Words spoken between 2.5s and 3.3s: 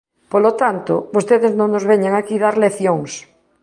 leccións.